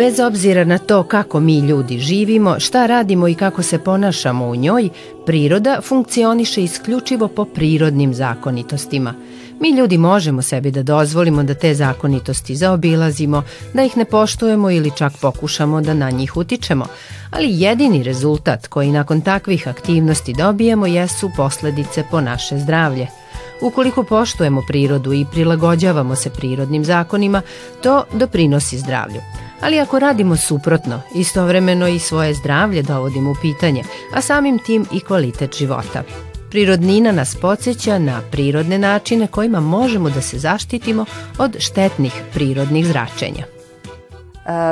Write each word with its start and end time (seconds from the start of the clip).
Bez 0.00 0.20
obzira 0.20 0.64
na 0.64 0.78
to 0.78 1.02
kako 1.02 1.40
mi 1.40 1.58
ljudi 1.58 1.98
živimo, 1.98 2.60
šta 2.60 2.86
radimo 2.86 3.28
i 3.28 3.34
kako 3.34 3.62
se 3.62 3.78
ponašamo 3.78 4.46
u 4.46 4.56
njoj, 4.56 4.88
priroda 5.26 5.80
funkcioniše 5.82 6.62
isključivo 6.62 7.28
po 7.28 7.44
prirodnim 7.44 8.14
zakonitostima. 8.14 9.14
Mi 9.60 9.70
ljudi 9.70 9.98
možemo 9.98 10.42
sebi 10.42 10.70
da 10.70 10.82
dozvolimo 10.82 11.42
da 11.42 11.54
te 11.54 11.74
zakonitosti 11.74 12.56
zaobilazimo, 12.56 13.42
da 13.74 13.82
ih 13.82 13.96
ne 13.96 14.04
poštujemo 14.04 14.70
ili 14.70 14.90
čak 14.96 15.12
pokušamo 15.20 15.80
da 15.80 15.94
na 15.94 16.10
njih 16.10 16.36
utičemo, 16.36 16.86
ali 17.30 17.60
jedini 17.60 18.02
rezultat 18.02 18.66
koji 18.66 18.92
nakon 18.92 19.20
takvih 19.20 19.68
aktivnosti 19.68 20.32
dobijemo 20.32 20.86
jesu 20.86 21.30
posledice 21.36 22.04
po 22.10 22.20
naše 22.20 22.58
zdravlje. 22.58 23.19
Ukoliko 23.62 24.02
poštujemo 24.02 24.62
prirodu 24.66 25.12
i 25.12 25.26
prilagođavamo 25.32 26.14
se 26.16 26.30
prirodnim 26.30 26.84
zakonima, 26.84 27.42
to 27.82 28.04
doprinosi 28.12 28.78
zdravlju. 28.78 29.20
Ali 29.60 29.80
ako 29.80 29.98
radimo 29.98 30.36
suprotno, 30.36 31.00
istovremeno 31.14 31.88
i 31.88 31.98
svoje 31.98 32.34
zdravlje 32.34 32.82
dovodimo 32.82 33.30
u 33.30 33.34
pitanje, 33.42 33.84
a 34.14 34.20
samim 34.20 34.58
tim 34.58 34.86
i 34.92 35.00
kvalitet 35.00 35.56
života. 35.58 36.02
Prirodnina 36.50 37.12
nas 37.12 37.36
podsjeća 37.40 37.98
na 37.98 38.20
prirodne 38.30 38.78
načine 38.78 39.26
kojima 39.26 39.60
možemo 39.60 40.10
da 40.10 40.20
se 40.20 40.38
zaštitimo 40.38 41.04
od 41.38 41.56
štetnih 41.58 42.22
prirodnih 42.34 42.86
zračenja. 42.86 43.44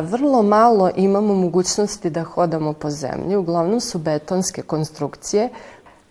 Vrlo 0.02 0.42
malo 0.42 0.91
imamo 0.96 1.34
mogućnosti 1.34 2.10
da 2.10 2.24
hodamo 2.24 2.72
po 2.72 2.91
zemlji, 2.91 3.36
uglavnom 3.36 3.80
su 3.80 3.98
betonske 3.98 4.62
konstrukcije 4.62 5.48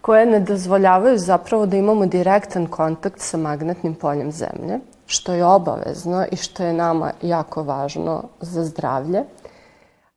koje 0.08 0.26
ne 0.26 0.40
dozvoljavaju 0.40 1.18
zapravo 1.18 1.66
da 1.66 1.78
imamo 1.78 2.06
direktan 2.06 2.68
kontakt 2.68 3.20
sa 3.20 3.38
magnetnim 3.38 3.96
poljem 3.96 4.32
zemlje 4.32 4.80
što 5.06 5.34
je 5.34 5.46
obavezno 5.46 6.26
i 6.32 6.36
što 6.36 6.64
je 6.64 6.74
nama 6.74 7.12
jako 7.22 7.64
važno 7.64 8.24
za 8.42 8.64
zdravlje. 8.66 9.24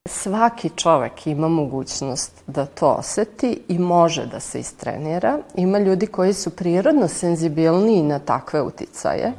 Svaki 0.09 0.71
čovek 0.77 1.27
ima 1.27 1.49
mogućnost 1.49 2.43
da 2.47 2.67
to 2.67 2.89
oseti 2.99 3.63
i 3.69 3.79
može 3.79 4.27
da 4.27 4.41
se 4.41 4.61
istrenira. 4.61 5.39
Ima 5.55 5.79
ljudi 5.79 6.07
koji 6.07 6.35
su 6.35 6.51
prirodno 6.51 7.09
senzibilniji 7.09 8.03
na 8.03 8.19
takve 8.19 8.63
uticaje. 8.63 9.33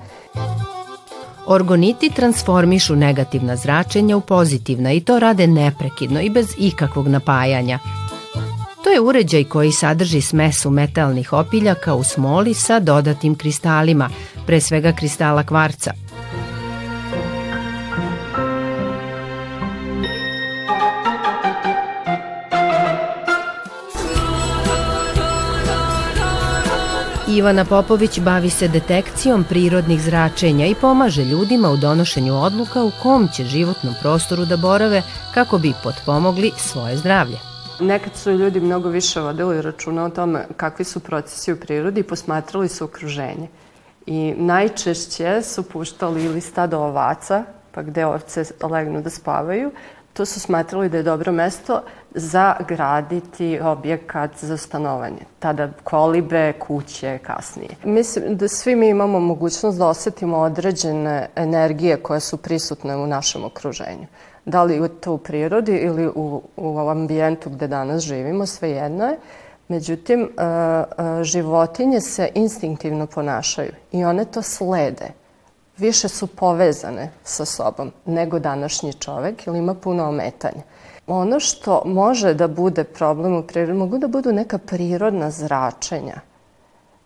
Orgoniti 1.48 2.10
transformišu 2.10 2.96
negativna 2.96 3.56
zračenja 3.56 4.18
u 4.18 4.22
pozitivna 4.22 4.92
i 4.92 5.02
to 5.02 5.20
rade 5.20 5.48
neprekidno 5.48 6.22
i 6.22 6.30
bez 6.30 6.48
ikakvog 6.58 7.08
napajanja. 7.08 7.80
Je 8.94 9.02
uređaj 9.02 9.44
koji 9.44 9.72
sadrži 9.72 10.22
smesu 10.22 10.70
metalnih 10.70 11.34
opiljaka 11.34 11.94
u 11.94 12.04
smoli 12.04 12.54
sa 12.54 12.80
dodatim 12.80 13.36
kristalima, 13.36 14.10
pre 14.46 14.62
svega 14.62 14.92
kristala 14.92 15.44
kvarca. 15.44 15.94
Ivana 27.28 27.66
Popović 27.66 28.20
bavi 28.20 28.50
se 28.50 28.68
detekcijom 28.68 29.44
prirodnih 29.44 30.02
zračenja 30.02 30.66
i 30.66 30.76
pomaže 30.76 31.26
ljudima 31.26 31.70
u 31.70 31.78
donošenju 31.78 32.44
odluka 32.44 32.84
u 32.84 32.92
kom 33.02 33.28
će 33.36 33.46
životnom 33.46 33.94
prostoru 34.02 34.46
da 34.46 34.58
borave 34.58 35.04
kako 35.34 35.58
bi 35.58 35.74
potpomogli 35.84 36.52
svoje 36.58 36.98
zdravlje. 36.98 37.51
Nekad 37.82 38.16
su 38.16 38.32
ljudi 38.32 38.60
mnogo 38.60 38.90
više 38.90 39.20
vodili 39.20 39.62
računa 39.62 40.06
o 40.06 40.10
tome 40.10 40.46
kakvi 40.58 40.86
su 40.86 41.00
procesi 41.00 41.54
u 41.54 41.60
prirodi 41.60 42.00
i 42.00 42.04
posmatrali 42.04 42.68
su 42.68 42.86
okruženje. 42.86 43.48
I 44.06 44.34
najčešće 44.38 45.42
su 45.42 45.64
puštali 45.64 46.24
ili 46.26 46.42
stado 46.42 46.80
ovaca, 46.80 47.44
pa 47.72 47.82
gde 47.82 48.06
ovce 48.06 48.44
legnu 48.70 49.02
da 49.02 49.10
spavaju, 49.10 49.72
to 50.14 50.26
su 50.26 50.40
smatrali 50.40 50.90
da 50.90 50.98
je 50.98 51.04
dobro 51.04 51.32
mesto 51.32 51.82
za 52.12 52.56
graditi 52.68 53.60
objekat 53.60 54.32
za 54.42 54.58
stanovanje. 54.58 55.26
Tada 55.40 55.70
kolibe, 55.84 56.54
kuće, 56.54 57.18
kasnije. 57.18 57.70
Mislim 57.84 58.38
da 58.38 58.48
svi 58.48 58.76
mi 58.76 58.90
imamo 58.90 59.20
mogućnost 59.20 59.78
da 59.78 59.88
osetimo 59.88 60.38
određene 60.38 61.30
energije 61.36 61.98
koje 61.98 62.20
su 62.20 62.38
prisutne 62.38 62.98
u 62.98 63.08
našem 63.08 63.44
okruženju 63.44 64.08
da 64.46 64.64
li 64.64 64.90
to 65.00 65.14
u 65.14 65.18
prirodi 65.18 65.76
ili 65.76 66.08
u, 66.08 66.42
u 66.58 66.80
ambijentu 66.90 67.50
gde 67.50 67.68
danas 67.68 68.04
živimo, 68.04 68.46
svejedno 68.46 69.06
je. 69.06 69.18
Međutim, 69.68 70.22
e, 70.22 70.44
e, 70.44 71.24
životinje 71.24 72.02
se 72.02 72.30
instinktivno 72.36 73.08
ponašaju 73.08 73.72
i 73.92 74.06
one 74.06 74.26
to 74.26 74.42
slede. 74.42 75.12
Više 75.78 76.08
su 76.08 76.28
povezane 76.28 77.12
sa 77.24 77.46
sobom 77.46 77.92
nego 78.06 78.40
današnji 78.40 78.94
čovek 78.94 79.48
ili 79.48 79.58
ima 79.58 79.74
puno 79.74 80.10
ometanja. 80.10 80.62
Ono 81.08 81.40
što 81.40 81.82
može 81.86 82.34
da 82.34 82.48
bude 82.48 82.84
problem 82.84 83.36
u 83.36 83.44
prirodi, 83.44 83.74
mogu 83.74 83.98
da 83.98 84.08
budu 84.08 84.32
neka 84.32 84.58
prirodna 84.58 85.32
zračenja– 85.32 86.22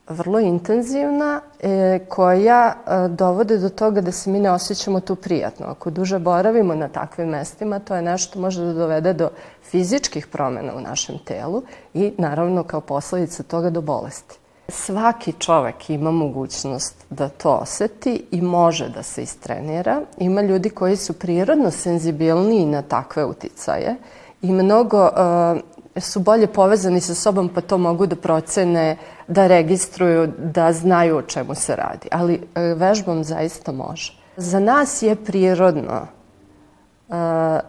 vrlo 0.07 0.39
intenzivna 0.39 1.41
e, 1.59 1.99
koja 2.09 2.73
e, 2.73 3.07
dovode 3.07 3.57
do 3.57 3.69
toga 3.69 4.01
da 4.01 4.11
se 4.11 4.29
mi 4.29 4.39
ne 4.39 4.51
osjećamo 4.51 4.99
tu 4.99 5.15
prijatno. 5.15 5.65
Ako 5.65 5.89
duže 5.89 6.19
boravimo 6.19 6.75
na 6.75 6.87
takvim 6.87 7.29
mestima, 7.29 7.79
to 7.79 7.95
je 7.95 8.01
nešto 8.01 8.39
može 8.39 8.65
da 8.65 8.73
dovede 8.73 9.13
do 9.13 9.29
fizičkih 9.63 10.27
promena 10.27 10.75
u 10.75 10.81
našem 10.81 11.17
telu 11.25 11.63
i 11.93 12.13
naravno 12.17 12.63
kao 12.63 12.81
posledica 12.81 13.43
toga 13.43 13.69
do 13.69 13.81
bolesti. 13.81 14.39
Svaki 14.67 15.33
čovek 15.33 15.89
ima 15.89 16.11
mogućnost 16.11 17.05
da 17.09 17.29
to 17.29 17.51
oseti 17.51 18.25
i 18.31 18.41
može 18.41 18.89
da 18.89 19.03
se 19.03 19.23
istrenira. 19.23 20.01
Ima 20.17 20.41
ljudi 20.41 20.69
koji 20.69 20.95
su 20.95 21.13
prirodno 21.13 21.71
senzibilniji 21.71 22.65
na 22.65 22.81
takve 22.81 23.25
uticaje 23.25 23.95
i 24.41 24.51
mnogo 24.51 25.03
uh, 25.03 25.59
su 26.01 26.19
bolje 26.19 26.47
povezani 26.47 27.01
sa 27.01 27.15
sobom 27.15 27.49
pa 27.49 27.61
to 27.61 27.77
mogu 27.77 28.05
da 28.05 28.15
procene, 28.15 28.97
da 29.27 29.47
registruju, 29.47 30.27
da 30.37 30.73
znaju 30.73 31.17
o 31.17 31.21
čemu 31.21 31.55
se 31.55 31.75
radi. 31.75 32.07
Ali 32.11 32.33
e, 32.55 32.61
vežbom 32.61 33.23
zaista 33.23 33.71
može. 33.71 34.19
Za 34.37 34.59
nas 34.59 35.01
je 35.01 35.15
prirodno 35.15 36.01
e, 36.01 36.07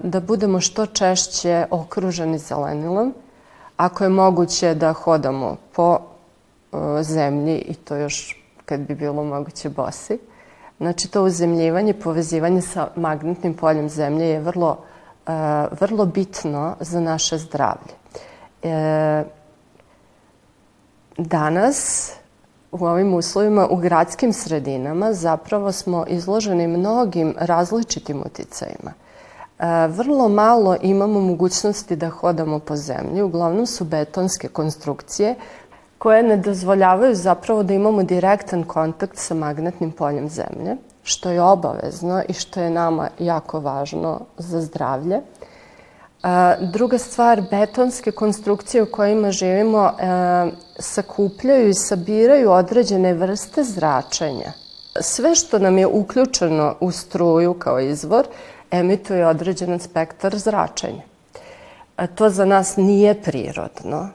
da 0.00 0.20
budemo 0.20 0.60
što 0.60 0.86
češće 0.86 1.66
okruženi 1.70 2.38
zelenilom, 2.38 3.14
ako 3.76 4.04
je 4.04 4.10
moguće 4.10 4.74
da 4.74 4.92
hodamo 4.92 5.56
po 5.72 5.98
e, 5.98 7.02
zemlji 7.02 7.58
i 7.58 7.74
to 7.74 7.96
još 7.96 8.42
kad 8.64 8.80
bi 8.80 8.94
bilo 8.94 9.24
moguće 9.24 9.68
bosi. 9.68 10.18
Znači 10.78 11.08
to 11.08 11.22
uzemljivanje, 11.24 11.94
povezivanje 11.94 12.62
sa 12.62 12.88
magnetnim 12.96 13.54
poljem 13.54 13.88
zemlje 13.88 14.28
je 14.28 14.40
vrlo, 14.40 14.78
vrlo 15.80 16.04
bitno 16.04 16.76
za 16.80 17.00
naše 17.00 17.38
zdravlje. 17.38 17.94
E, 18.62 19.24
danas 21.18 22.10
u 22.72 22.86
ovim 22.86 23.14
uslovima 23.14 23.68
u 23.70 23.76
gradskim 23.76 24.32
sredinama 24.32 25.12
zapravo 25.12 25.72
smo 25.72 26.04
izloženi 26.08 26.66
mnogim 26.66 27.34
različitim 27.38 28.22
uticajima. 28.26 28.92
E, 29.58 29.86
vrlo 29.86 30.28
malo 30.28 30.76
imamo 30.82 31.20
mogućnosti 31.20 31.96
da 31.96 32.10
hodamo 32.10 32.58
po 32.58 32.76
zemlji, 32.76 33.22
uglavnom 33.22 33.66
su 33.66 33.84
betonske 33.84 34.48
konstrukcije 34.48 35.34
koje 35.98 36.22
ne 36.22 36.36
dozvoljavaju 36.36 37.14
zapravo 37.14 37.62
da 37.62 37.74
imamo 37.74 38.02
direktan 38.02 38.64
kontakt 38.64 39.18
sa 39.18 39.34
magnetnim 39.34 39.92
poljem 39.92 40.28
zemlje, 40.28 40.76
što 41.02 41.30
je 41.30 41.42
obavezno 41.42 42.22
i 42.28 42.32
što 42.32 42.60
je 42.60 42.70
nama 42.70 43.08
jako 43.18 43.60
važno 43.60 44.20
za 44.38 44.60
zdravlje. 44.60 45.20
Druga 46.60 46.98
stvar, 46.98 47.42
betonske 47.50 48.10
konstrukcije 48.10 48.82
u 48.82 48.86
kojima 48.86 49.30
živimo 49.30 49.92
sakupljaju 50.78 51.68
i 51.68 51.74
sabiraju 51.74 52.50
određene 52.50 53.14
vrste 53.14 53.64
zračenja. 53.64 54.52
Sve 55.00 55.34
što 55.34 55.58
nam 55.58 55.78
je 55.78 55.86
uključeno 55.86 56.74
u 56.80 56.90
struju 56.90 57.54
kao 57.54 57.80
izvor 57.80 58.26
emituje 58.70 59.26
određen 59.26 59.80
spektar 59.80 60.36
zračenja. 60.36 61.02
To 62.14 62.30
za 62.30 62.44
nas 62.44 62.76
nije 62.76 63.22
prirodno. 63.22 64.08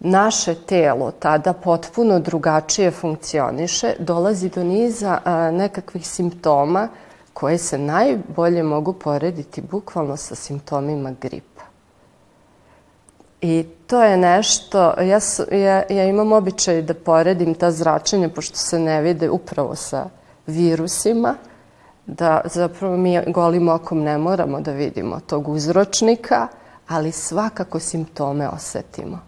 Naše 0.00 0.54
telo 0.54 1.10
tada 1.10 1.52
potpuno 1.52 2.18
drugačije 2.18 2.90
funkcioniše, 2.90 3.94
dolazi 3.98 4.48
do 4.48 4.64
niza 4.64 5.18
nekakvih 5.52 6.08
simptoma 6.08 6.88
koje 7.34 7.58
se 7.58 7.78
najbolje 7.78 8.62
mogu 8.62 8.92
porediti 8.92 9.60
bukvalno 9.60 10.16
sa 10.16 10.34
simptomima 10.34 11.14
gripa. 11.20 11.62
I 13.40 13.66
to 13.86 14.02
je 14.02 14.16
nešto, 14.16 14.94
ja, 15.00 15.18
ja, 15.58 15.82
ja 15.88 16.04
imam 16.04 16.32
običaj 16.32 16.82
da 16.82 16.94
poredim 16.94 17.54
ta 17.54 17.70
zračenja, 17.70 18.28
pošto 18.28 18.56
se 18.56 18.78
ne 18.78 19.00
vide 19.00 19.30
upravo 19.30 19.74
sa 19.74 20.08
virusima, 20.46 21.34
da 22.06 22.40
zapravo 22.44 22.96
mi 22.96 23.20
golim 23.26 23.68
okom 23.68 24.02
ne 24.02 24.18
moramo 24.18 24.60
da 24.60 24.72
vidimo 24.72 25.20
tog 25.20 25.48
uzročnika, 25.48 26.48
ali 26.88 27.12
svakako 27.12 27.78
simptome 27.78 28.48
osetimo. 28.48 29.18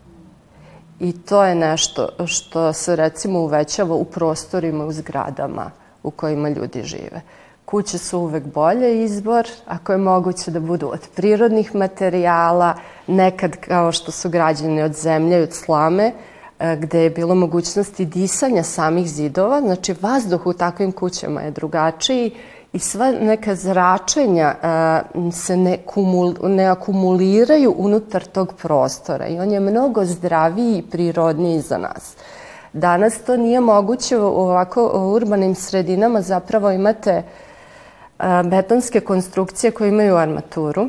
I 1.00 1.12
to 1.12 1.44
je 1.44 1.54
nešto 1.54 2.08
što 2.26 2.72
se 2.72 2.96
recimo 2.96 3.40
uvećava 3.40 3.94
u 3.94 4.04
prostorima, 4.04 4.84
u 4.84 4.92
zgradama 4.92 5.70
u 6.02 6.10
kojima 6.10 6.48
ljudi 6.48 6.82
žive 6.82 7.22
Kuće 7.64 7.98
su 7.98 8.18
uvek 8.18 8.44
bolje 8.44 9.04
izbor, 9.04 9.48
ako 9.66 9.92
je 9.92 9.98
moguće 9.98 10.50
da 10.50 10.60
budu 10.60 10.88
od 10.88 11.08
prirodnih 11.14 11.74
materijala, 11.74 12.74
nekad 13.06 13.56
kao 13.56 13.92
što 13.92 14.12
su 14.12 14.30
građene 14.30 14.84
od 14.84 14.92
zemlje 14.92 15.38
i 15.38 15.42
od 15.42 15.52
slame, 15.52 16.12
e, 16.60 16.76
gde 16.76 17.02
je 17.02 17.10
bilo 17.10 17.34
mogućnosti 17.34 18.04
disanja 18.04 18.62
samih 18.62 19.06
zidova, 19.06 19.60
znači 19.60 19.94
vazduh 20.00 20.46
u 20.46 20.52
takvim 20.52 20.92
kućama 20.92 21.40
je 21.40 21.50
drugačiji 21.50 22.32
i 22.72 22.78
sva 22.78 23.12
neka 23.12 23.54
zračenja 23.54 24.54
uh, 25.14 25.34
se 25.34 25.56
ne, 25.56 25.78
kumul, 25.86 26.34
ne 26.42 26.64
akumuliraju 26.64 27.74
unutar 27.76 28.24
tog 28.24 28.54
prostora 28.62 29.26
i 29.26 29.38
on 29.40 29.50
je 29.50 29.60
mnogo 29.60 30.04
zdraviji 30.04 30.78
i 30.78 30.90
prirodniji 30.90 31.60
za 31.60 31.78
nas. 31.78 32.14
Danas 32.72 33.18
to 33.18 33.36
nije 33.36 33.60
moguće 33.60 34.18
u 34.18 34.24
ovako 34.24 35.12
urbanim 35.14 35.54
sredinama, 35.54 36.22
zapravo 36.22 36.70
imate 36.70 37.18
uh, 37.18 37.51
betonske 38.44 39.00
konstrukcije 39.00 39.70
koje 39.70 39.88
imaju 39.88 40.16
armaturu, 40.16 40.88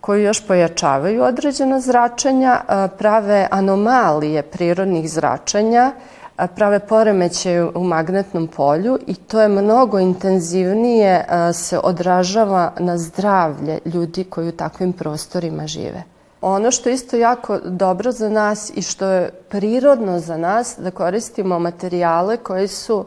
koji 0.00 0.22
još 0.22 0.46
pojačavaju 0.46 1.22
određena 1.22 1.80
zračenja, 1.80 2.60
prave 2.98 3.48
anomalije 3.50 4.42
prirodnih 4.42 5.10
zračenja, 5.10 5.92
prave 6.54 6.78
poremeće 6.78 7.66
u 7.74 7.84
magnetnom 7.84 8.46
polju 8.46 8.98
i 9.06 9.14
to 9.14 9.40
je 9.40 9.48
mnogo 9.48 9.98
intenzivnije 9.98 11.24
se 11.52 11.78
odražava 11.78 12.72
na 12.78 12.98
zdravlje 12.98 13.78
ljudi 13.84 14.24
koji 14.24 14.48
u 14.48 14.52
takvim 14.52 14.92
prostorima 14.92 15.66
žive. 15.66 16.02
Ono 16.40 16.70
što 16.70 16.88
je 16.88 16.94
isto 16.94 17.16
jako 17.16 17.58
dobro 17.58 18.12
za 18.12 18.28
nas 18.28 18.72
i 18.74 18.82
što 18.82 19.06
je 19.06 19.30
prirodno 19.48 20.18
za 20.18 20.36
nas 20.36 20.78
da 20.78 20.90
koristimo 20.90 21.58
materijale 21.58 22.36
koji 22.36 22.68
su 22.68 23.04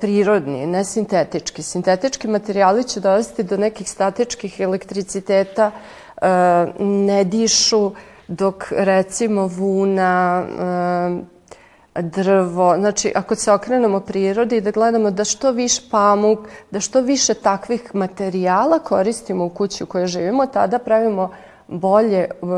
prirodni, 0.00 0.66
ne 0.66 0.84
sintetički. 0.84 1.62
Sintetički 1.62 2.28
materijali 2.28 2.84
će 2.84 3.00
dovesti 3.00 3.42
do 3.42 3.56
nekih 3.56 3.90
statičkih 3.90 4.60
elektriciteta, 4.60 5.70
ne 6.78 7.24
dišu, 7.24 7.92
dok 8.28 8.64
recimo 8.70 9.46
vuna, 9.46 10.44
drvo, 12.02 12.76
znači 12.78 13.12
ako 13.14 13.34
se 13.34 13.52
okrenemo 13.52 14.00
prirodi 14.00 14.60
da 14.60 14.70
gledamo 14.70 15.10
da 15.10 15.24
što 15.24 15.50
više 15.50 15.82
pamuk, 15.90 16.38
da 16.70 16.80
što 16.80 17.00
više 17.00 17.34
takvih 17.34 17.94
materijala 17.94 18.78
koristimo 18.78 19.44
u 19.44 19.48
kući 19.48 19.84
u 19.84 19.86
kojoj 19.86 20.06
živimo, 20.06 20.46
tada 20.46 20.78
pravimo 20.78 21.30
bolje 21.68 22.28
uh, 22.40 22.48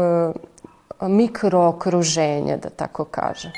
mikrookruženje, 1.09 2.57
da 2.57 2.71
tako 2.71 3.05
kažem. 3.05 3.51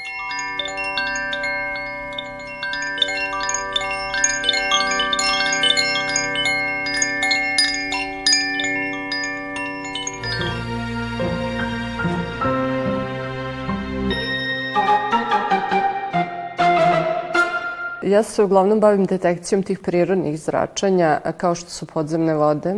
Ja 18.10 18.22
se 18.22 18.42
uglavnom 18.42 18.80
bavim 18.80 19.04
detekcijom 19.06 19.62
tih 19.62 19.78
prirodnih 19.78 20.40
zračanja, 20.40 21.20
kao 21.36 21.54
što 21.54 21.70
su 21.70 21.86
podzemne 21.86 22.34
vode, 22.34 22.74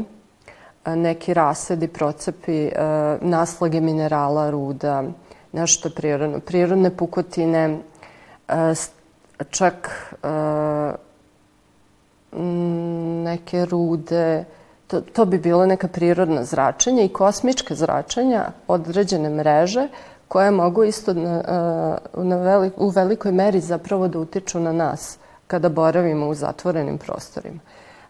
neki 0.87 1.35
rasedi, 1.35 1.89
procepi, 1.89 2.71
naslage 3.21 3.81
minerala, 3.81 4.51
ruda, 4.51 5.03
nešto 5.53 5.91
prirodno. 5.91 6.41
Prirodne 6.41 6.91
pukotine, 6.97 7.79
čak 9.51 9.89
neke 13.25 13.65
rude, 13.65 14.45
to, 14.87 15.01
to 15.01 15.25
bi 15.25 15.39
bilo 15.39 15.67
neka 15.67 15.89
prirodna 15.89 16.45
zračenja 16.45 17.03
i 17.03 17.09
kosmička 17.09 17.75
zračenja, 17.75 18.45
određene 18.69 19.31
mreže, 19.31 19.89
koje 20.29 20.51
mogu 20.51 20.85
isto 20.85 21.15
na, 21.15 21.99
na 22.17 22.37
velik, 22.37 22.73
u 22.77 22.89
velikoj 22.89 23.33
meri 23.33 23.61
zapravo 23.61 24.09
da 24.09 24.19
utiču 24.19 24.61
na 24.61 24.73
nas 24.73 25.19
kada 25.53 25.69
boravimo 25.69 26.29
u 26.29 26.35
zatvorenim 26.35 26.99
prostorima. 26.99 27.61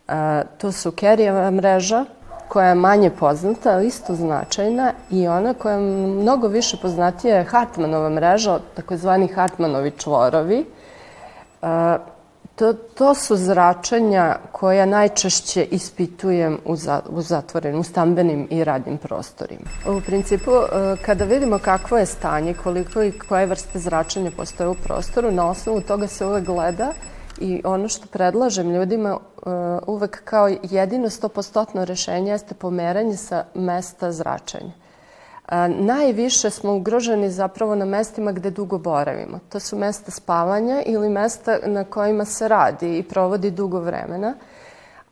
E, 0.09 0.43
to 0.59 0.73
su 0.73 0.93
Kerijeva 0.93 1.51
mreža, 1.51 2.05
koja 2.49 2.69
je 2.69 2.75
manje 2.75 3.11
poznata, 3.11 3.73
ali 3.73 3.87
isto 3.87 4.15
značajna 4.15 4.93
i 5.11 5.27
ona 5.29 5.55
koja 5.55 5.75
je 5.75 5.81
mnogo 6.07 6.49
više 6.49 6.77
poznatija 6.83 7.37
je 7.37 7.45
Hartmanova 7.45 8.11
mreža, 8.11 8.59
takozvani 8.75 9.29
Hartmanovi 9.29 9.91
čvorovi. 9.91 10.65
E, 11.63 11.99
to, 12.55 12.73
to 12.73 13.15
su 13.15 13.37
zračenja 13.37 14.37
koja 14.53 14.87
najčešće 14.87 15.65
ispitujem 15.65 16.59
u, 16.65 16.77
za, 16.77 17.01
u 17.11 17.23
zatvorenim, 17.23 17.81
u 17.81 17.85
stambenim 17.85 18.47
i 18.51 18.65
radnim 18.65 18.99
prostorima. 18.99 19.67
U 19.87 20.01
principu, 20.01 20.51
e, 20.51 20.97
kada 21.07 21.25
vidimo 21.25 21.59
kakvo 21.59 21.99
je 21.99 22.07
stanje, 22.07 22.55
koliko 22.55 23.03
i 23.03 23.13
koje 23.13 23.47
vrste 23.47 23.79
zračenja 23.79 24.31
postoje 24.37 24.69
u 24.69 24.75
prostoru, 24.75 25.31
na 25.31 25.51
osnovu 25.51 25.81
toga 25.81 26.07
se 26.07 26.27
uvek 26.27 26.45
gleda 26.45 26.93
I 27.43 27.63
ono 27.65 27.89
što 27.89 28.07
predlažem 28.07 28.71
ljudima 28.71 29.17
uh, 29.17 29.53
uvek 29.87 30.25
kao 30.25 30.49
jedino 30.63 31.11
stopostotno 31.11 31.85
rešenje 31.85 32.31
jeste 32.31 32.55
pomeranje 32.55 33.17
sa 33.17 33.45
mesta 33.55 34.13
zračenja. 34.13 34.73
Uh, 34.73 35.53
najviše 35.69 36.51
smo 36.51 36.75
ugroženi 36.75 37.31
zapravo 37.31 37.75
na 37.75 37.85
mestima 37.85 38.33
gde 38.33 38.51
dugo 38.51 38.79
boravimo. 38.79 39.39
To 39.49 39.61
su 39.61 39.79
mesta 39.79 40.11
spavanja 40.11 40.83
ili 40.87 41.09
mesta 41.09 41.59
na 41.67 41.85
kojima 41.85 42.25
se 42.25 42.49
radi 42.49 42.99
i 42.99 43.03
provodi 43.03 43.51
dugo 43.51 43.81
vremena. 43.81 44.35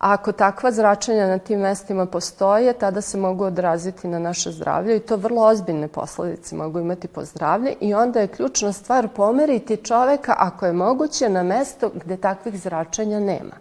A 0.00 0.12
ako 0.12 0.32
takva 0.32 0.70
zračenja 0.72 1.26
na 1.26 1.38
tim 1.38 1.60
mestima 1.60 2.06
postoje, 2.06 2.72
tada 2.72 3.00
se 3.00 3.18
mogu 3.18 3.44
odraziti 3.44 4.08
na 4.08 4.18
naše 4.18 4.50
zdravlje 4.50 4.96
i 4.96 5.00
to 5.00 5.16
vrlo 5.16 5.42
ozbiljne 5.42 5.88
posledice 5.88 6.56
mogu 6.56 6.80
imati 6.80 7.08
po 7.08 7.24
zdravlje 7.24 7.74
i 7.80 7.94
onda 7.94 8.20
je 8.20 8.28
ključna 8.28 8.72
stvar 8.72 9.08
pomeriti 9.08 9.76
čoveka 9.76 10.34
ako 10.38 10.66
je 10.66 10.72
moguće 10.72 11.28
na 11.28 11.42
mesto 11.42 11.90
gde 11.94 12.16
takvih 12.16 12.60
zračenja 12.60 13.20
nema. 13.20 13.52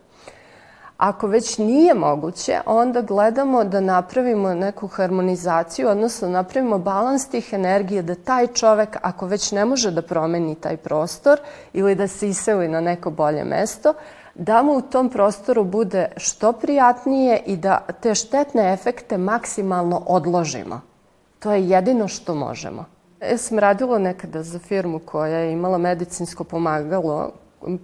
Ako 0.98 1.27
već 1.27 1.58
nije 1.58 1.93
moguće, 1.93 2.60
onda 2.65 3.01
gledamo 3.01 3.63
da 3.63 3.79
napravimo 3.79 4.53
neku 4.53 4.88
harmonizaciju, 4.88 5.89
odnosno 5.89 6.29
napravimo 6.29 6.77
balans 6.77 7.29
tih 7.29 7.53
energije, 7.53 8.01
da 8.01 8.15
taj 8.15 8.48
čovek, 8.48 8.98
ako 9.01 9.25
već 9.25 9.51
ne 9.51 9.65
može 9.65 9.91
da 9.91 10.01
promeni 10.01 10.55
taj 10.55 10.77
prostor 10.77 11.39
ili 11.74 11.96
da 11.96 12.08
se 12.08 12.29
iseli 12.29 12.67
na 12.67 12.81
neko 12.81 13.10
bolje 13.10 13.43
mesto, 13.43 13.93
da 14.39 14.63
mu 14.63 14.77
u 14.77 14.81
tom 14.81 15.10
prostoru 15.10 15.63
bude 15.63 16.08
što 16.17 16.53
prijatnije 16.53 17.41
i 17.46 17.58
da 17.58 17.86
te 18.01 18.15
štetne 18.15 18.74
efekte 18.74 19.17
maksimalno 19.17 20.03
odložimo. 20.05 20.81
To 21.39 21.51
je 21.51 21.69
jedino 21.69 22.08
što 22.08 22.36
možemo. 22.36 22.86
Ja 23.22 23.38
sam 23.38 23.60
radila 23.60 23.98
nekada 24.00 24.43
za 24.43 24.60
firmu 24.60 25.00
koja 25.00 25.38
je 25.38 25.51
imala 25.51 25.77
medicinsko 25.77 26.43
pomagalo 26.43 27.31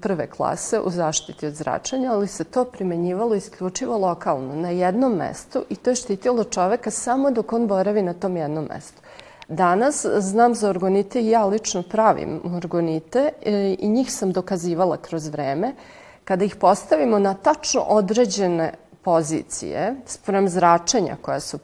prve 0.01 0.27
klase 0.27 0.79
u 0.79 0.89
zaštiti 0.89 1.47
od 1.47 1.53
zračenja, 1.53 2.12
ali 2.12 2.27
se 2.27 2.43
to 2.43 2.63
primenjivalo 2.65 3.35
isključivo 3.35 3.97
lokalno, 3.97 4.55
na 4.55 4.69
jednom 4.69 5.13
mestu 5.13 5.63
i 5.69 5.75
to 5.75 5.89
je 5.89 5.95
štitilo 5.95 6.43
čoveka 6.43 6.91
samo 6.91 7.31
dok 7.31 7.53
on 7.53 7.67
boravi 7.67 8.01
na 8.01 8.13
tom 8.13 8.38
jednom 8.38 8.67
mestu. 8.69 9.01
Danas 9.47 10.05
znam 10.17 10.55
za 10.55 10.69
orgonite 10.69 11.21
i 11.21 11.29
ja 11.29 11.45
lično 11.45 11.83
pravim 11.83 12.41
orgonite 12.55 13.29
e, 13.45 13.75
i 13.79 13.88
njih 13.88 14.13
sam 14.13 14.31
dokazivala 14.31 14.97
kroz 14.97 15.27
vreme 15.27 15.74
kada 16.25 16.46
ih 16.46 16.55
postavimo 16.55 17.20
na 17.20 17.34
tačno 17.34 17.82
određene 17.82 18.74
pozicije 19.01 19.96
sprem 20.05 20.50
zračenja 20.50 21.17
koja 21.22 21.39
su 21.39 21.60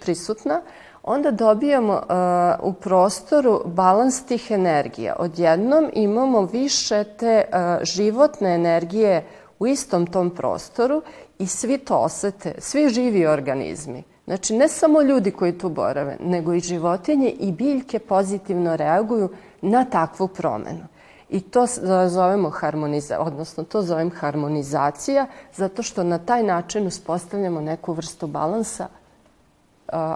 prisutna, 0.00 0.60
onda 1.02 1.30
dobijamo 1.30 1.92
uh, 1.92 2.68
u 2.68 2.72
prostoru 2.72 3.62
balans 3.64 4.24
tih 4.24 4.50
energija. 4.50 5.16
Odjednom 5.18 5.90
imamo 5.92 6.42
više 6.42 7.04
te 7.04 7.44
uh, 7.48 7.84
životne 7.84 8.54
energije 8.54 9.26
u 9.58 9.66
istom 9.66 10.06
tom 10.06 10.30
prostoru 10.30 11.02
i 11.38 11.46
svi 11.46 11.78
to 11.78 11.96
osete, 11.96 12.54
svi 12.58 12.88
živi 12.88 13.26
organizmi. 13.26 14.02
Znači, 14.24 14.54
ne 14.54 14.68
samo 14.68 15.02
ljudi 15.02 15.30
koji 15.30 15.58
tu 15.58 15.68
borave, 15.68 16.16
nego 16.20 16.54
i 16.54 16.60
životinje 16.60 17.30
i 17.30 17.52
biljke 17.52 17.98
pozitivno 17.98 18.76
reaguju 18.76 19.28
na 19.62 19.84
takvu 19.84 20.28
promenu. 20.28 20.86
I 21.30 21.40
to 21.40 21.66
zovemo 22.08 22.50
harmoniza, 22.50 23.18
odnosno 23.20 23.64
to 23.64 23.82
zovem 23.82 24.10
harmonizacija, 24.10 25.26
zato 25.54 25.82
što 25.82 26.04
na 26.04 26.18
taj 26.18 26.42
način 26.42 26.86
uspostavljamo 26.86 27.60
neku 27.60 27.92
vrstu 27.92 28.26
balansa, 28.26 28.88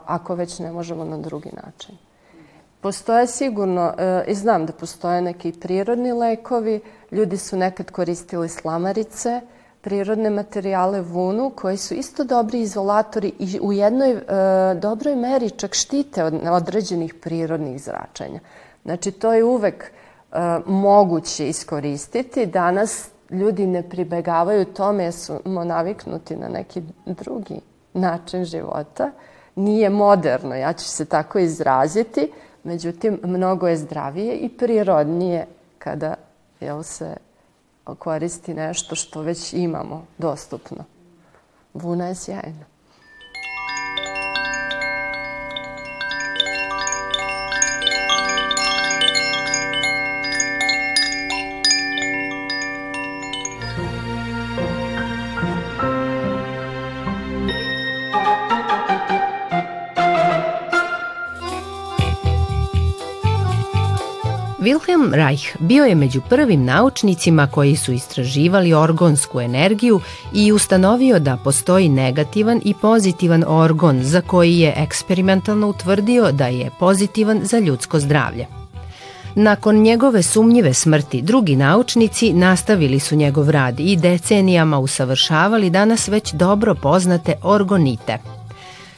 ako 0.07 0.35
već 0.35 0.59
ne 0.59 0.73
možemo 0.73 1.05
na 1.05 1.19
drugi 1.19 1.51
način. 1.65 1.97
Postoje 2.81 3.27
sigurno, 3.27 3.95
e, 3.99 4.25
i 4.29 4.35
znam 4.35 4.67
da 4.67 4.73
postoje 4.73 5.23
neki 5.23 5.53
prirodni 5.53 6.13
lekovi, 6.13 6.81
ljudi 7.11 7.37
su 7.37 7.57
nekad 7.57 7.91
koristili 7.91 8.49
slamarice, 8.49 9.41
prirodne 9.81 10.31
materijale 10.31 11.01
vunu, 11.01 11.51
koji 11.57 11.77
su 11.77 11.95
isto 11.95 12.25
dobri 12.25 12.61
izolatori 12.61 13.33
i 13.39 13.59
u 13.63 13.73
jednoj 13.73 14.11
e, 14.11 14.25
dobroj 14.75 15.17
meri 15.17 15.51
čak 15.51 15.75
štite 15.75 16.25
od 16.25 16.35
određenih 16.51 17.15
prirodnih 17.15 17.83
zračenja. 17.83 18.41
Znači, 18.85 19.13
to 19.13 19.33
je 19.33 19.45
uvek 19.45 19.93
moguće 20.67 21.49
iskoristiti. 21.49 22.47
Danas 22.47 23.09
ljudi 23.31 23.67
ne 23.67 23.89
pribegavaju 23.89 24.65
tome 24.65 25.05
jer 25.05 25.13
smo 25.13 25.65
naviknuti 25.65 26.37
na 26.37 26.49
neki 26.49 26.83
drugi 27.07 27.61
način 27.93 28.45
života. 28.45 29.11
Nije 29.55 29.91
moderno, 29.91 30.55
ja 30.55 30.73
ću 30.73 30.85
se 30.85 31.05
tako 31.05 31.39
izraziti, 31.39 32.33
međutim, 32.65 33.21
mnogo 33.23 33.69
je 33.69 33.77
zdravije 33.77 34.37
i 34.37 34.49
prirodnije 34.49 35.47
kada 35.79 36.15
jel, 36.61 36.83
se 36.83 37.17
koristi 37.99 38.55
nešto 38.55 38.95
što 38.95 39.23
već 39.23 39.53
imamo 39.53 40.07
dostupno. 40.19 40.85
Vuna 41.75 42.07
je 42.07 42.15
sjajna. 42.15 42.74
Wilhelm 64.75 65.15
Reich 65.15 65.57
bio 65.59 65.85
je 65.85 65.95
među 65.95 66.21
prvim 66.29 66.65
naučnicima 66.65 67.47
koji 67.47 67.77
su 67.77 67.93
istraživali 67.93 68.75
orgonsku 68.75 69.41
energiju 69.41 70.01
i 70.33 70.53
ustanovio 70.53 71.19
da 71.19 71.37
postoji 71.37 71.89
negativan 71.89 72.61
i 72.65 72.75
pozitivan 72.75 73.45
orgon 73.47 74.03
za 74.03 74.21
koji 74.21 74.59
je 74.59 74.75
eksperimentalno 74.77 75.69
utvrdio 75.69 76.33
da 76.33 76.47
je 76.47 76.71
pozitivan 76.79 77.41
za 77.45 77.59
ljudsko 77.59 78.01
zdravlje. 78.01 78.47
Nakon 79.35 79.77
njegove 79.77 80.23
sumnjive 80.23 80.75
smrti, 80.75 81.23
drugi 81.23 81.57
naučnici 81.57 82.33
nastavili 82.33 83.01
su 83.01 83.17
njegov 83.17 83.51
rad 83.51 83.81
i 83.81 83.97
decenijama 83.97 84.79
usavršavali 84.79 85.71
danas 85.71 86.09
već 86.09 86.33
dobro 86.33 86.75
poznate 86.75 87.35
orgonite– 87.43 88.19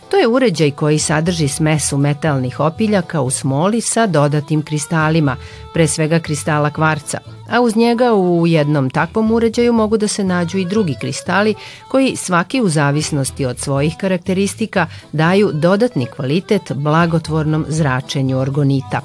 To 0.08 0.16
je 0.16 0.26
uređaj 0.26 0.70
koji 0.70 0.98
sadrži 0.98 1.48
smesu 1.48 1.98
metalnih 1.98 2.60
opiljaka 2.60 3.20
u 3.20 3.30
smoli 3.30 3.80
sa 3.80 4.06
dodatim 4.06 4.62
kristalima, 4.62 5.36
pre 5.74 5.86
svega 5.86 6.18
kristala 6.18 6.70
kvarca, 6.70 7.18
a 7.50 7.60
uz 7.60 7.76
njega 7.76 8.14
u 8.14 8.46
jednom 8.46 8.90
takvom 8.90 9.32
uređaju 9.32 9.72
mogu 9.72 9.96
da 9.96 10.08
se 10.08 10.24
nađu 10.24 10.58
i 10.58 10.64
drugi 10.64 10.94
kristali 11.00 11.54
koji 11.88 12.16
svaki 12.16 12.60
u 12.60 12.68
zavisnosti 12.68 13.46
od 13.46 13.58
svojih 13.58 13.94
karakteristika 14.00 14.86
daju 15.12 15.50
dodatni 15.52 16.06
kvalitet 16.06 16.72
blagotvornom 16.72 17.64
zračenju 17.68 18.38
orgonita. 18.38 19.00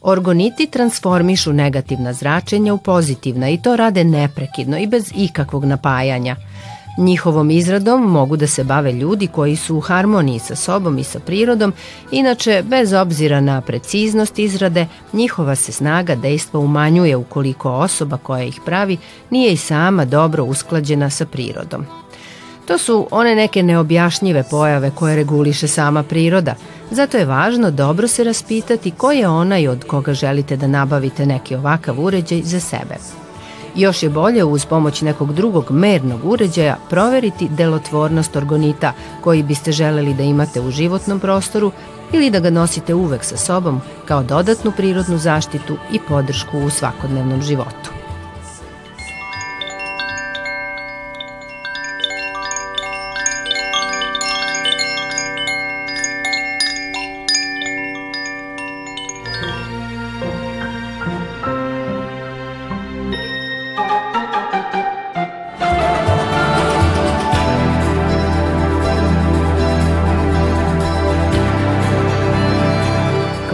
Orgoniti 0.00 0.66
transformišu 0.66 1.52
negativna 1.52 2.12
zračenja 2.12 2.74
u 2.74 2.78
pozitivna 2.78 3.50
i 3.50 3.62
to 3.62 3.76
rade 3.76 4.04
neprekidno 4.04 4.78
i 4.78 4.86
bez 4.86 5.12
ikakvog 5.16 5.64
napajanja– 5.64 6.36
Njihovom 6.96 7.50
izradom 7.50 8.02
mogu 8.02 8.36
da 8.36 8.46
se 8.46 8.64
bave 8.64 8.92
ljudi 8.92 9.26
koji 9.26 9.56
su 9.56 9.76
u 9.76 9.80
harmoniji 9.80 10.38
sa 10.38 10.56
sobom 10.56 10.98
i 10.98 11.04
sa 11.04 11.18
prirodom, 11.18 11.72
inače, 12.10 12.62
bez 12.66 12.92
obzira 12.92 13.40
na 13.40 13.60
preciznost 13.60 14.38
izrade, 14.38 14.86
njihova 15.12 15.54
se 15.54 15.72
snaga 15.72 16.14
dejstva 16.14 16.60
umanjuje 16.60 17.16
ukoliko 17.16 17.70
osoba 17.70 18.16
koja 18.16 18.42
ih 18.42 18.60
pravi 18.64 18.96
nije 19.30 19.52
i 19.52 19.56
sama 19.56 20.04
dobro 20.04 20.44
usklađena 20.44 21.10
sa 21.10 21.26
prirodom. 21.26 21.86
To 22.66 22.78
su 22.78 23.08
one 23.10 23.34
neke 23.34 23.62
neobjašnjive 23.62 24.44
pojave 24.50 24.90
koje 24.90 25.16
reguliše 25.16 25.68
sama 25.68 26.02
priroda, 26.02 26.54
zato 26.90 27.18
je 27.18 27.24
važno 27.24 27.70
dobro 27.70 28.08
se 28.08 28.24
raspitati 28.24 28.90
ko 28.90 29.12
je 29.12 29.28
onaj 29.28 29.68
od 29.68 29.84
koga 29.84 30.14
želite 30.14 30.56
da 30.56 30.66
nabavite 30.66 31.26
neki 31.26 31.54
ovakav 31.54 32.00
uređaj 32.00 32.42
za 32.42 32.60
sebe. 32.60 33.25
Još 33.76 34.02
je 34.02 34.10
bolje 34.10 34.44
uz 34.44 34.66
pomoć 34.66 35.02
nekog 35.02 35.32
drugog 35.32 35.70
mernog 35.70 36.20
uređaja 36.24 36.76
proveriti 36.90 37.48
delotvornost 37.48 38.36
orgonita 38.36 38.92
koji 39.20 39.42
biste 39.42 39.72
želeli 39.72 40.14
da 40.14 40.22
imate 40.22 40.60
u 40.60 40.70
životnom 40.70 41.20
prostoru 41.20 41.72
ili 42.12 42.30
da 42.30 42.40
ga 42.40 42.50
nosite 42.50 42.94
uvek 42.94 43.24
sa 43.24 43.36
sobom 43.36 43.80
kao 44.04 44.22
dodatnu 44.22 44.72
prirodnu 44.76 45.18
zaštitu 45.18 45.76
i 45.92 45.98
podršku 46.08 46.58
u 46.58 46.70
svakodnevnom 46.70 47.42
životu. 47.42 47.95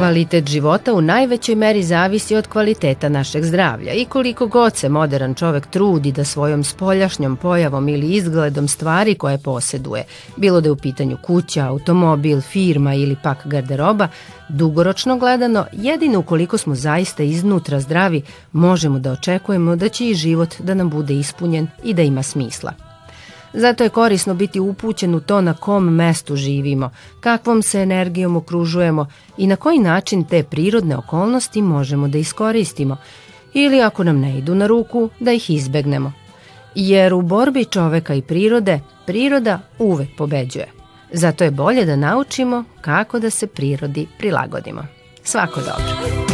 Kvalitet 0.03 0.49
života 0.49 0.95
u 0.95 1.01
najvećoj 1.01 1.55
meri 1.55 1.83
zavisi 1.83 2.37
od 2.37 2.47
kvaliteta 2.47 3.09
našeg 3.09 3.45
zdravlja 3.45 3.93
i 3.93 4.05
koliko 4.05 4.47
god 4.47 4.77
se 4.77 4.89
modern 4.89 5.35
čovek 5.35 5.67
trudi 5.67 6.13
da 6.13 6.25
svojom 6.25 6.65
spoljašnjom 6.65 7.37
pojavom 7.37 7.89
ili 7.89 8.15
izgledom 8.15 8.69
stvari 8.69 9.15
koje 9.15 9.39
poseduje, 9.39 10.05
bilo 10.37 10.61
da 10.61 10.69
je 10.69 10.73
u 10.73 10.77
pitanju 10.77 11.17
kuća, 11.23 11.67
automobil, 11.67 12.41
firma 12.41 12.95
ili 12.95 13.17
pak 13.23 13.47
garderoba, 13.47 14.09
dugoročno 14.49 15.19
gledano, 15.19 15.67
jedino 15.73 16.19
ukoliko 16.19 16.59
smo 16.59 16.75
zaista 16.75 17.23
iznutra 17.23 17.81
zdravi, 17.81 18.23
možemo 18.53 18.99
da 18.99 19.13
očekujemo 19.13 19.77
da 19.77 19.89
će 19.89 20.11
i 20.11 20.15
život 20.15 20.55
da 20.59 20.75
nam 20.75 20.91
bude 20.91 21.15
ispunjen 21.15 21.69
i 21.85 21.95
da 21.95 22.03
ima 22.03 22.23
smisla. 22.23 22.92
Zato 23.55 23.85
je 23.85 23.91
korisno 23.91 24.35
biti 24.35 24.61
upućen 24.61 25.15
u 25.15 25.21
to 25.21 25.41
na 25.41 25.55
kom 25.55 25.95
mestu 25.95 26.37
živimo, 26.37 26.91
kakvom 27.21 27.63
se 27.63 27.81
energijom 27.81 28.37
okružujemo 28.37 29.07
i 29.37 29.47
na 29.47 29.57
koji 29.57 29.79
način 29.79 30.25
te 30.25 30.43
prirodne 30.43 30.97
okolnosti 30.97 31.63
možemo 31.63 32.09
da 32.09 32.19
iskoristimo 32.19 32.97
ili 33.55 33.83
ako 33.83 34.05
nam 34.05 34.21
ne 34.21 34.39
idu 34.39 34.55
na 34.55 34.67
ruku 34.67 35.11
da 35.21 35.33
ih 35.33 35.51
izbegnemo. 35.51 36.13
Jer 36.75 37.15
u 37.15 37.23
borbi 37.23 37.65
čoveka 37.65 38.15
i 38.15 38.23
prirode, 38.23 38.81
priroda 39.07 39.61
uvek 39.79 40.09
pobeđuje. 40.17 40.67
Zato 41.13 41.45
je 41.45 41.51
bolje 41.51 41.85
da 41.85 41.97
naučimo 41.97 42.65
kako 42.81 43.19
da 43.19 43.31
se 43.31 43.47
prirodi 43.47 44.07
prilagodimo. 44.19 44.83
Svako 45.23 45.61
dobro! 45.61 46.32